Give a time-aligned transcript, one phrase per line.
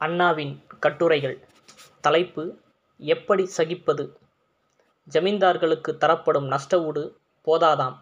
[0.00, 1.38] அண்ணாவின் கட்டுரைகள்.
[2.00, 2.58] தலைப்பு
[3.00, 4.04] எப்படி சகிப்பது?
[5.08, 7.02] ஜமீன்தார்களுக்கு தரப்படும் நஷ்டவூடு
[7.46, 7.96] போதாதாம்.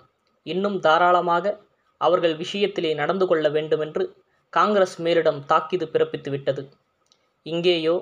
[0.46, 1.61] இன்னும் தாராளமாக
[2.00, 4.05] அவர்கள் விஷயத்திலே நடந்து கொள்ள வேண்டுமென்று
[4.53, 6.62] காங்கிரஸ் மேலிடம் தாக்கீது பிறப்பித்துவிட்டது
[7.43, 7.96] இங்கேயோ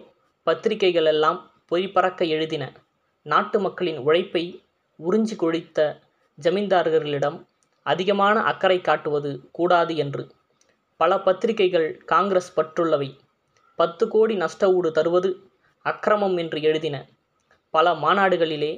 [0.46, 2.64] பத்திரிகைகளெல்லாம் பொய் பறக்க எழுதின
[3.22, 4.44] நாட்டு மக்களின் உழைப்பை
[4.98, 5.78] உறிஞ்சி கொழித்த
[6.38, 7.38] ஜமீன்தார்களிடம்
[7.82, 10.22] அதிகமான அக்கறை காட்டுவது கூடாது என்று
[11.00, 13.08] பல பத்திரிகைகள் காங்கிரஸ் பற்றுள்ளவை.
[13.78, 15.30] பத்து கோடி நஷ்ட ஊடு தருவது
[15.84, 16.96] அக்கிரமம் என்று எழுதின.
[17.74, 18.72] பல மாநாடுகளிலே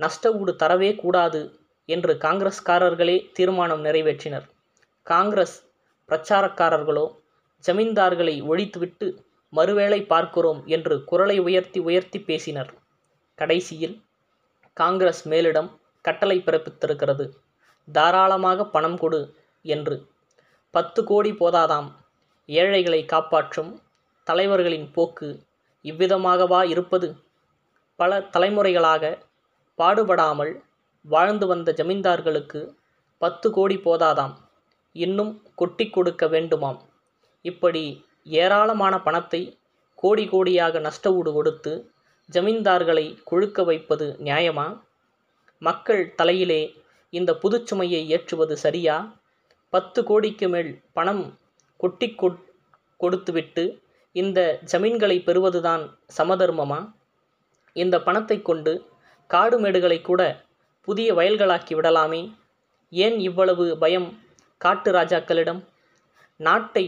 [0.00, 1.40] நஷ்ட ஊடு தரவே கூடாது
[1.88, 4.46] என்று காங்கிரஸ்காரர்களே தீர்மானம் நிறைவேற்றினர்.
[5.06, 5.56] காங்கிரஸ்
[6.08, 7.06] பிரச்சாரக்காரர்களோ
[7.64, 9.06] ஜமீன்தார்களை ஒழித்துவிட்டு
[9.52, 12.70] மறுவேளை பார்க்கிறோம் என்று குரலை உயர்த்தி உயர்த்தி பேசினர்.
[13.38, 13.96] கடைசியில்
[14.76, 15.70] காங்கிரஸ் மேலிடம்
[16.04, 17.24] கட்டளை பிறப்பித்திருக்கிறது.
[17.88, 19.20] தாராளமாக பணம் கொடு
[19.64, 19.96] என்று.
[20.74, 21.88] பத்து கோடி போதாதாம்.
[22.48, 23.72] ஏழைகளை காப்பாற்றும்
[24.26, 25.28] தலைவர்களின் போக்கு
[25.84, 27.08] இவ்விதமாகவா இருப்பது?
[27.98, 29.04] பல தலைமுறைகளாக
[29.78, 30.52] பாடுபடாமல்
[31.04, 32.60] வாழ்ந்து வந்த ஜமீன்தார்களுக்கு
[33.22, 34.34] பத்து கோடி போதாதாம்.
[34.96, 36.78] இன்னும் கொட்டி கொடுக்க வேண்டுமாம்.
[37.44, 37.82] இப்படி
[38.40, 39.42] ஏராளமான பணத்தை
[40.02, 41.72] கோடி கோடியாக நஷ்டவூடு கொடுத்து
[42.28, 44.66] ஜமீன்தார்களை கொழுக்க வைப்பது நியாயமா?
[45.62, 46.62] மக்கள் தலையிலே
[47.12, 48.96] இந்த புதுச்சுமையை ஏற்றுவது சரியா?
[49.72, 51.24] பத்து கோடிக்கு மேல் பணம்
[51.80, 52.08] கொட்டி
[53.00, 53.64] கொடுத்துவிட்டு
[54.16, 54.40] இந்த
[54.72, 55.84] ஜமீன்களை பெறுவதுதான்
[56.18, 56.80] சமதர்மமா?
[57.76, 58.72] இந்த பணத்தை கொண்டு
[59.30, 60.22] காடு மேடுகளை கூட
[60.88, 62.22] புதிய வயல்களாக்கி விடலாமே?
[62.92, 64.08] ஏன் இவ்வளவு பயம்
[64.60, 65.60] காட்டு ராஜாக்களிடம்?
[66.40, 66.84] நாட்டை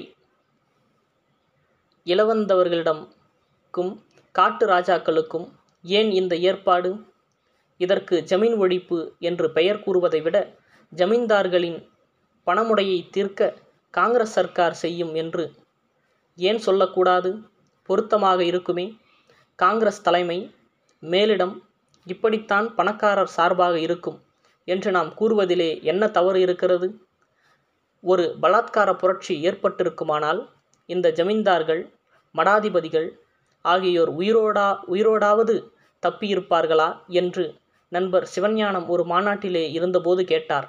[2.07, 3.93] இளவந்தவர்களிடம்க்கும்
[4.35, 5.47] காட்டு ராஜாக்களுக்கும்
[5.85, 6.91] ஏன் இந்த ஏற்பாடு?
[7.81, 10.37] இதற்கு ஜமீன் ஒழிப்பு என்று பெயர் கூறுவதை விட
[10.93, 11.79] ஜமீன்தார்களின்
[12.47, 13.55] பணமுடையை தீர்க்க
[13.95, 15.45] காங்கிரஸ் சர்க்கார் செய்யும் என்று
[16.39, 17.31] ஏன் சொல்லக்கூடாது?
[17.83, 18.99] பொருத்தமாக இருக்குமே.
[19.57, 20.39] காங்கிரஸ் தலைமை
[21.03, 21.55] மேலிடம்
[22.07, 24.19] இப்படித்தான் பணக்காரர் சார்பாக இருக்கும்
[24.65, 26.89] என்று நாம் கூறுவதிலே என்ன தவறு இருக்கிறது?
[28.01, 30.41] ஒரு பலாத்கார புரட்சி ஏற்பட்டிருக்குமானால்
[30.87, 31.83] இந்த ஜமீன்தார்கள்
[32.35, 33.09] மடாதிபதிகள்
[33.65, 35.55] ஆகியோர் உயிரோடா உயிரோடாவது
[36.03, 37.45] தப்பியிருப்பார்களா என்று
[37.89, 40.67] நண்பர் சிவஞானம் ஒரு மாநாட்டிலே இருந்தபோது கேட்டார்.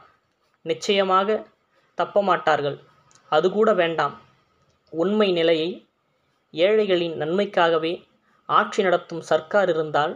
[0.62, 1.46] நிச்சயமாக
[1.98, 2.78] தப்ப மாட்டார்கள்
[3.32, 4.16] அது கூட வேண்டாம்.
[5.02, 5.70] உண்மை நிலையை
[6.54, 7.94] ஏழைகளின் நன்மைக்காகவே
[8.50, 10.14] ஆட்சி நடத்தும் சர்க்கார் இருந்தால்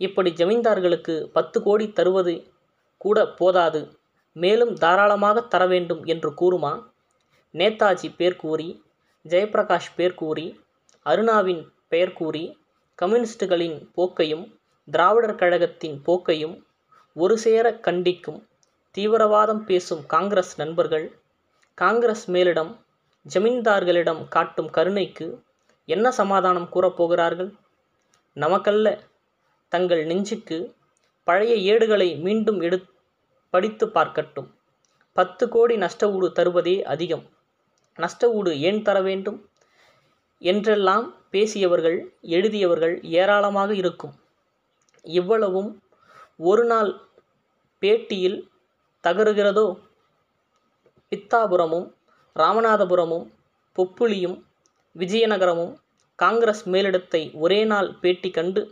[0.00, 2.34] இப்படி ஜமீன்தார்களுக்கு பத்து கோடி தருவது
[3.00, 3.80] கூட போதாது.
[4.36, 6.72] மேலும் தாராளமாக தர வேண்டும் என்று கூறுமா?
[7.54, 8.68] நேதாஜி பேர் கூறி
[9.24, 10.46] ஜெயபிரகாஷ் பேர் கூறி
[11.06, 12.44] அருணாவின் பெயர் கூறி
[12.98, 14.44] கம்யூனிஸ்டுகளின் போக்கையும்
[14.88, 16.56] திராவிடர் கழகத்தின் போக்கையும்
[17.16, 18.40] ஒரு சேர கண்டிக்கும்
[18.94, 21.06] தீவிரவாதம் பேசும் காங்கிரஸ் நண்பர்கள்
[21.78, 22.72] காங்கிரஸ் மேலிடம்
[23.26, 25.26] ஜமீன்தார்களிடம் காட்டும் கருணைக்கு
[25.88, 27.50] என்ன சமாதானம் கூறப்போகிறார்கள்
[28.36, 29.00] நமக்கல்ல
[29.68, 30.74] தங்கள் நெஞ்சுக்கு
[31.24, 32.78] பழைய ஏடுகளை மீண்டும் எடு
[33.50, 34.48] படித்து பார்க்கட்டும்.
[35.12, 37.24] பத்து கோடி நஷ்ட ஊடு தருவதே அதிகம்.
[37.98, 39.38] நஷ்ட ஊடு ஏன் தர வேண்டும்?
[40.42, 44.14] என்றெல்லாம் பேசியவர்கள் எழுதியவர்கள் ஏராளமாக இருக்கும்.
[45.04, 45.70] இவ்வளவும்
[46.36, 46.90] ஒரு நாள்
[47.82, 48.38] பேட்டியில்
[49.04, 49.66] தகருகிறதோ?
[51.12, 51.88] பித்தாபுரமும்
[52.36, 53.26] ராமநாதபுரமும்
[53.78, 54.36] பொப்புளியும்
[54.96, 55.72] விஜயநகரமும்
[56.16, 58.62] காங்கிரஸ் மேலிடத்தை ஒரே நாள் பேட்டி கண்டு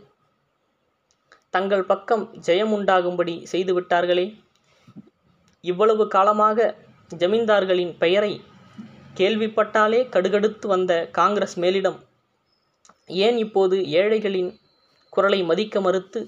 [1.49, 4.25] தங்கள் பக்கம் ஜெயம் உண்டாகும்படி செய்துவிட்டார்களே
[5.61, 6.75] இவ்வளவு காலமாக
[7.17, 8.41] ஜமீன்தார்களின் பெயரை
[9.17, 11.99] கேள்விப்பட்டாலே கடுகடுத்து வந்த காங்கிரஸ் மேலிடம்
[13.05, 14.51] ஏன் இப்போது ஏழைகளின்
[15.09, 16.19] குரலை மதிக்க மறுத்து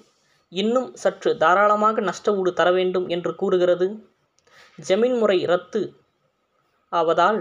[0.52, 3.88] இன்னும் சற்று தாராளமாக நஷ்ட ஊடு தர வேண்டும் என்று கூறுகிறது?
[4.88, 5.82] ஜமீன் முறை ரத்து
[6.94, 7.40] ஆவதால்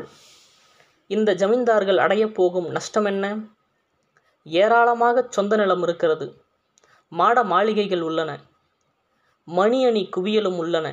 [1.07, 3.25] இந்த ஜமீன்தார்கள் அடையப் போகும் நஷ்டம் என்ன?
[4.45, 6.27] ஏராளமாக சொந்த நிலம் இருக்கிறது.
[7.09, 8.31] மாட மாளிகைகள் உள்ளன.
[9.45, 10.87] மணி அணி குவியலும் உள்ளன.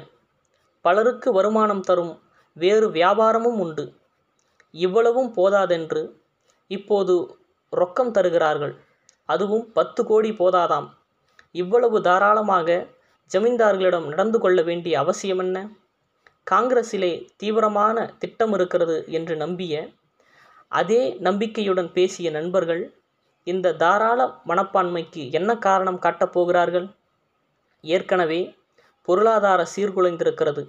[0.81, 2.13] பலருக்கு வருமானம் தரும்
[2.53, 3.85] வேறு வியாபாரமும் உண்டு.
[4.71, 6.01] இவ்வளவும் போதாதென்று
[6.67, 7.13] இப்போது
[7.77, 8.75] ரொக்கம் தருகிறார்கள்.
[9.25, 10.87] அதுவும் பத்து கோடி போதாதாம்.
[11.51, 12.87] இவ்வளவு தாராளமாக
[13.31, 15.69] ஜமீன்தார்களிடம் நடந்து கொள்ள வேண்டிய அவசியம் என்ன?
[16.51, 19.73] காங்கிரஸிலே தீவிரமான திட்டம் இருக்கிறது என்று நம்பிய
[20.67, 22.81] அதே நம்பிக்கையுடன் பேசிய நண்பர்கள்
[23.43, 26.87] இந்த தாராள மனப்பான்மைக்கு என்ன காரணம் காட்டப் போகிறார்கள்?
[27.81, 28.55] ஏற்கனவே
[29.01, 30.63] பொருளாதார சீர்குலைந்திருக்கிறது.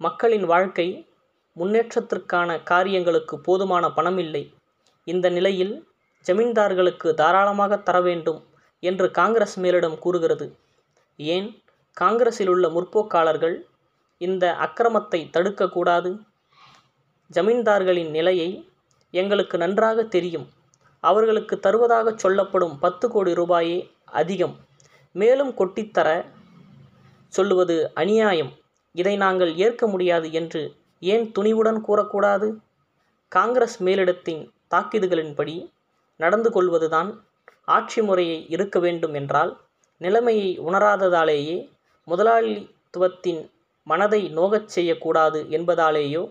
[0.00, 1.08] மக்களின் வாழ்க்கை
[1.56, 4.54] முன்னேற்றத்திற்கான காரியங்களுக்கு போதுமான பணம் இல்லை
[5.04, 5.88] இந்த நிலையில்
[6.26, 8.40] ஜமீன்தார்களுக்கு தாராளமாக தர வேண்டும்
[8.82, 10.46] என்று காங்கிரஸ் மேலிடம் கூறுகிறது.
[11.16, 11.62] ஏன்?
[11.92, 13.56] காங்கிரஸில் உள்ள முற்போக்காளர்கள்
[14.20, 16.10] இந்த அக்கிரமத்தை தடுக்கக்கூடாது.
[17.30, 18.50] ஜமீன்தார்களின் நிலையை
[19.14, 20.46] எங்களுக்கு நன்றாக தெரியும்.
[21.04, 23.78] அவர்களுக்கு தருவதாக சொல்லப்படும் பத்து கோடி ரூபாயே
[24.12, 24.54] அதிகம்.
[25.14, 26.08] மேலும் கொட்டித்தர
[27.32, 28.52] சொல்லுவது அநியாயம்.
[28.94, 30.62] இதை நாங்கள் ஏற்க முடியாது என்று
[31.02, 32.48] ஏன் துணிவுடன் கூறக்கூடாது?
[33.32, 34.42] காங்கிரஸ் மேலிடத்தின்
[34.74, 35.56] தாக்கீதுகளின்படி
[36.20, 37.10] நடந்து கொள்வதுதான்
[37.64, 39.52] ஆட்சி முறையை இருக்க வேண்டும் என்றால்
[40.00, 41.56] நிலைமையை உணராததாலேயே
[42.08, 43.40] முதலாளித்துவத்தின்
[43.90, 46.22] மனதை நோகச் செய்யக்கூடாது என்பதாலேயோ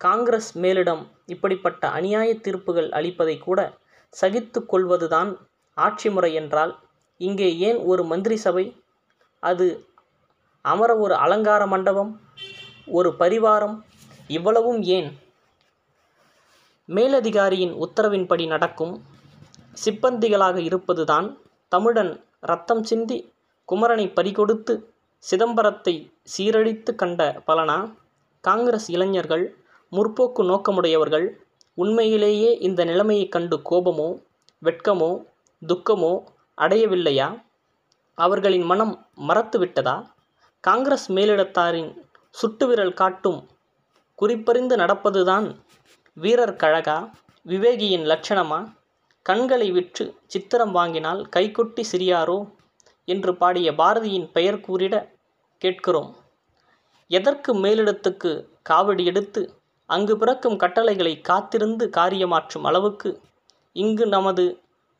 [0.00, 3.60] காங்கிரஸ் மேலிடம் இப்படிப்பட்ட அநியாய தீர்ப்புகள் அளிப்பதை கூட
[4.14, 5.30] சகித்து கொள்வதுதான்
[5.76, 6.72] ஆட்சி முறை என்றால்
[7.20, 8.64] இங்கே ஏன் ஒரு மந்திரி சபை?
[9.42, 9.66] அது
[10.64, 12.12] அமர ஒரு அலங்கார மண்டபம்?
[12.86, 13.76] ஒரு பரிவாரம்?
[14.28, 15.10] இவ்வளவும் ஏன்?
[16.88, 18.94] மேலதிகாரியின் உத்தரவின்படி நடக்கும்
[19.84, 21.28] சிப்பந்திகளாக இருப்பதுதான்
[21.72, 23.18] தமிழன் ரத்தம் சிந்தி
[23.68, 24.74] குமரனை பறிகொடுத்து
[25.30, 27.94] சிதம்பரத்தை சீரழித்து கண்ட பலனா?
[28.40, 29.56] காங்கிரஸ் இளைஞர்கள்
[29.92, 31.30] முற்போக்கு நோக்கமுடையவர்கள்
[31.74, 34.22] உண்மையிலேயே இந்த நிலைமையைக் கண்டு கோபமோ
[34.62, 35.24] வெட்கமோ
[35.66, 36.24] துக்கமோ
[36.58, 37.40] அடையவில்லையா?
[38.14, 40.14] அவர்களின் மனம் மறத்து விட்டதா
[40.60, 41.90] காங்கிரஸ் மேலிடத்தாரின்
[42.30, 43.48] சுட்டுவிரல் காட்டும்
[44.14, 45.56] குறிப்பறிந்து நடப்பதுதான்
[46.14, 47.10] வீரர் கழகா?
[47.46, 48.72] விவேகியின் லட்சணமா?
[49.22, 52.50] கண்களை விற்று சித்திரம் வாங்கினால் கைகொட்டி சிறியாரோ?
[53.04, 55.13] என்று பாடிய பாரதியின் பெயர் கூறிட
[55.64, 56.10] கேட்கிறோம்.
[57.10, 58.30] எதற்கு மேலிடத்துக்கு
[58.70, 59.42] காவடி எடுத்து
[59.90, 63.10] அங்கு பிறக்கும் கட்டளைகளை காத்திருந்து காரியமாற்றும் அளவுக்கு
[63.76, 64.44] இங்கு நமது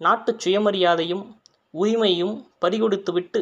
[0.01, 1.25] நாட்டு சுயமரியாதையும்
[1.75, 3.41] உரிமையும் பறிகொடுத்துவிட்டு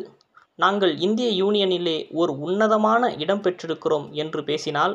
[0.59, 4.95] நாங்கள் இந்திய யூனியனிலே ஒரு உன்னதமான இடம் பெற்றிருக்கிறோம் என்று பேசினால்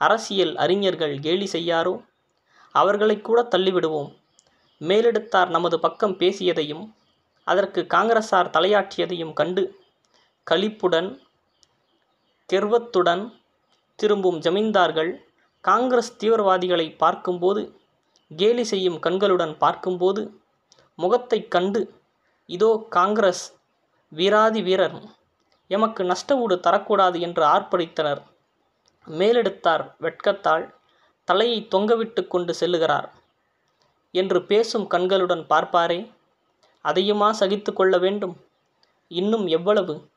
[0.00, 1.94] அரசியல் அறிஞர்கள் கேலி செய்யாரோ?
[2.74, 4.10] அவர்களை கூட தள்ளிவிடுவோம்.
[4.80, 6.84] மேலிடத்தார் நமது பக்கம் பேசியதையும்
[7.46, 9.64] அதற்கு காங்கிரசார் தலையாட்டியதையும் கண்டு
[10.46, 11.10] களிப்புடன்
[12.52, 13.32] கெர்வத்துடன்
[13.96, 15.16] திரும்பும் ஜமீன்தார்கள்
[15.60, 17.80] காங்கிரஸ் தீவிரவாதிகளை பார்க்கும்போது
[18.36, 20.40] கேலி செய்யும் கண்களுடன் பார்க்கும்போது
[20.96, 21.94] முகத்தைக் கண்டு
[22.46, 23.58] இதோ காங்கிரஸ்
[24.08, 25.02] வீராதி வீரர்
[25.68, 28.20] எமக்கு நஷ்டவூடு தரக்கூடாது என்று ஆர்ப்பரித்தனர்.
[29.06, 30.74] மேலெடுத்தார் வெட்கத்தால்
[31.24, 33.08] தலையை தொங்கவிட்டு கொண்டு செல்லுகிறார்.
[34.10, 36.10] என்று பேசும் கண்களுடன் பார்ப்பாரே
[36.82, 38.36] அதையுமா சகித்து கொள்ள வேண்டும்?
[39.08, 40.10] இன்னும் எவ்வளவு?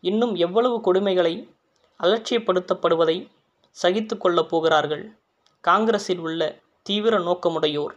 [0.00, 1.54] இன்னும் எவ்வளவு கொடுமைகளை
[2.02, 3.30] அலட்சியப்படுத்தப்படுவதை
[3.70, 5.16] சகித்து கொள்ளப் போகிறார்கள்.
[5.60, 7.94] காங்கிரஸில் உள்ள தீவிர நோக்கமுடையோர்.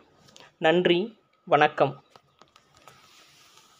[0.57, 1.17] நன்றி.
[1.45, 2.03] வணக்கம்.